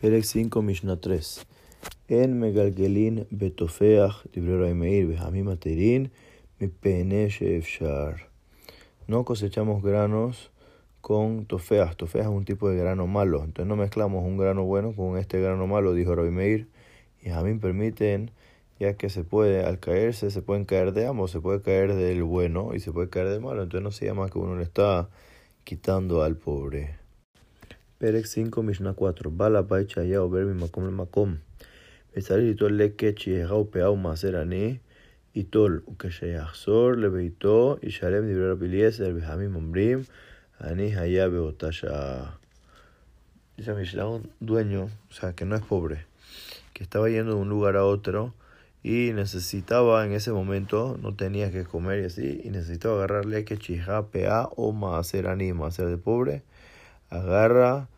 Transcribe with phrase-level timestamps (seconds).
[0.00, 1.46] Perec 5, Mishnah 3.
[2.08, 4.24] En Megalgelin Betofeach,
[9.06, 10.50] No cosechamos granos
[11.02, 11.98] con tofeas.
[11.98, 13.44] Tofeas es un tipo de grano malo.
[13.44, 16.66] Entonces no mezclamos un grano bueno con este grano malo, dijo Rabbi
[17.20, 18.30] Y a mí permiten,
[18.78, 21.30] ya que se puede, al caerse, se pueden caer de ambos.
[21.30, 23.64] Se puede caer del bueno y se puede caer del malo.
[23.64, 25.10] Entonces no se llama que uno le está
[25.64, 27.00] quitando al pobre.
[27.99, 29.11] פרק 5, משנה 4.
[29.29, 31.35] בעל הבית שהיה עובר ממקום למקום,
[32.17, 34.77] וצריך ליטול לקט שיהגהו פאה ומעשר עני,
[35.35, 40.03] ייטול, וכשיחזור לביתו ישלם דברי רבי אליעזר, וחמים אומרים,
[40.61, 42.29] אני היה באותה שעה.
[43.57, 46.05] Dice Mishnah, un dueño, o sea, que no es pobre,
[46.73, 48.33] que estaba yendo de un lugar a otro
[48.83, 53.57] y necesitaba en ese momento, no tenía que comer y así, y necesitaba agarrarle que
[53.57, 56.43] chija, pea o maaser ani, maaser de pobre,
[57.09, 57.89] agarra,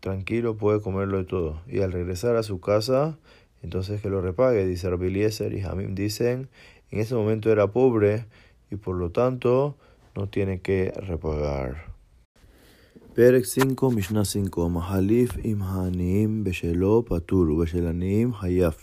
[0.00, 1.60] tranquilo, puede comerlo de todo.
[1.66, 3.18] Y al regresar a su casa,
[3.62, 6.48] entonces que lo repague, dice Rabbi Eliezer y Hamim dicen,
[6.90, 8.26] en ese momento era pobre
[8.70, 9.76] y por lo tanto
[10.14, 11.92] no tiene que repagar.
[13.14, 18.74] פרק 5, משנה 5, המחליף עם העניים בשלו פטור ובשל עניים חייב.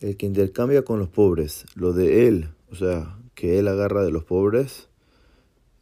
[0.00, 4.10] El que intercambia con los pobres, lo de él, o sea, que él agarra de
[4.10, 4.87] los pobres,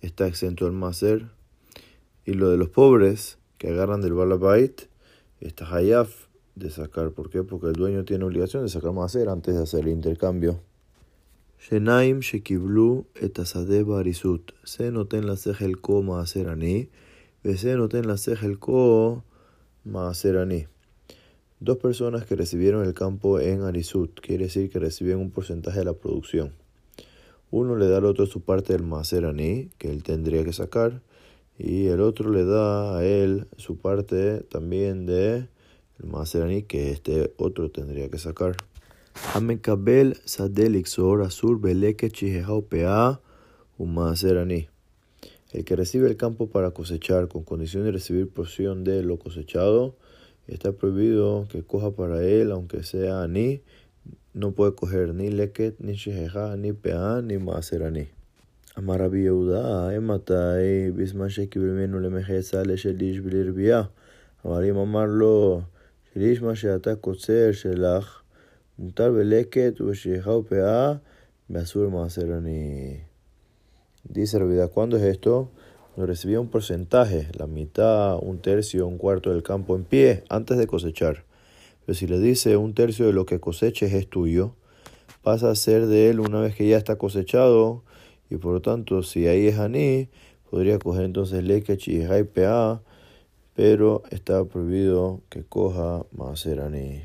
[0.02, 1.28] está exento del Maser.
[2.26, 4.84] Y lo de los pobres que agarran del Balabait
[5.40, 7.12] está Hayaf de sacar.
[7.12, 7.44] ¿Por qué?
[7.44, 10.62] Porque el dueño tiene obligación de sacar Maser antes de hacer el intercambio.
[11.60, 13.38] Shenaim shekiblu et
[13.86, 14.52] barisut.
[14.64, 16.90] Se noten la el ko maaserani.
[17.44, 19.24] Se noten la el ko
[19.84, 20.68] maaserani.
[21.60, 25.86] Dos personas que recibieron el campo en Arisut, quiere decir que recibieron un porcentaje de
[25.86, 26.54] la producción.
[27.50, 31.02] Uno le da al otro su parte del maceraní que él tendría que sacar
[31.58, 35.48] y el otro le da a él su parte también de
[36.00, 38.56] el maceraní que este otro tendría que sacar.
[39.34, 43.20] Amekabel Sadelixor Azur Beleke Chijejaupea
[43.78, 44.68] Umaceraní.
[45.52, 49.96] El que recibe el campo para cosechar con condición de recibir porción de lo cosechado,
[50.48, 53.62] está prohibido que coja para él, aunque sea aní,
[54.37, 58.05] no puede coger ni leket, ni sheheja, ni pea, ni maaser ani.
[58.79, 63.83] אמר רבי יהודה, אימתי בזמן שקיבל ממנו למחצה לשליש בלי רבייה?
[64.45, 65.61] אבל אם אמר לו,
[66.15, 68.23] שליש מה שאתה קוצר שלך,
[68.79, 70.95] מותר בלקט ובשליחה ופאה,
[71.51, 72.97] באסור מעשר עני.
[74.09, 75.51] Dice Rabbi ¿cuándo es esto?
[75.95, 80.59] Cuando recibía un porcentaje, la mitad, un tercio, un cuarto del campo en pie, antes
[80.59, 81.25] de cosechar.
[81.88, 84.56] Pero si le dice un tercio de lo que coseches es tuyo,
[85.24, 87.82] pasa a ser de él una vez que ya está cosechado,
[88.30, 90.10] y por lo tanto, si ahí es aní,
[90.52, 92.06] podría coger entonces lekech y
[93.54, 97.04] pero está prohibido que coja maaser aní.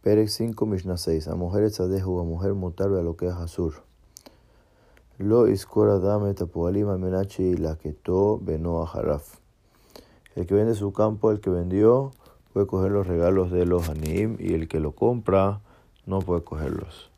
[0.00, 1.28] Pérez 5, Mishnah 6.
[1.28, 3.82] A mujer tzadehu, a mujer mutarbe a lo que es azur.
[5.18, 7.76] Lo iskora dame tapualim almenachi la
[8.40, 9.40] beno haraf.
[10.36, 12.12] El que vende su campo, el que vendió,
[12.58, 15.60] puede coger los regalos de los Anim y el que lo compra
[16.06, 17.08] no puede cogerlos.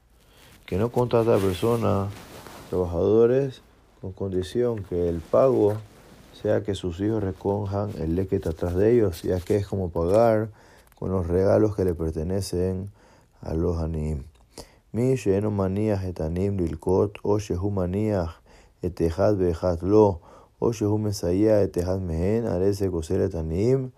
[0.66, 2.12] Que no contrata a personas,
[2.68, 3.62] trabajadores,
[4.02, 5.78] con condición que el pago
[6.34, 9.66] sea que sus hijos recojan el le que está atrás de ellos, ya que es
[9.66, 10.50] como pagar
[10.98, 12.90] con los regalos que le pertenecen
[13.40, 14.24] a los Anim.
[14.92, 18.28] Mi sheno manías etanim lilkot, o shehu manías
[18.82, 19.38] etejad
[19.80, 20.20] lo,
[20.58, 23.92] o shehu mesaya etejad mehen, arese kosel etanim.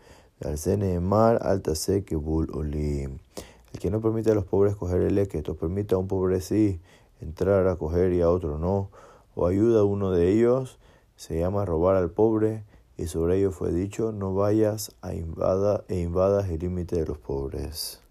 [3.73, 6.41] El que no permite a los pobres coger el que esto permite a un pobre
[6.41, 6.81] sí
[7.21, 8.91] entrar a coger y a otro no,
[9.35, 10.79] o ayuda a uno de ellos,
[11.17, 12.65] se llama robar al pobre,
[12.99, 17.19] y sobre ello fue dicho, no vayas a invada e invadas el límite de los
[17.19, 18.02] pobres.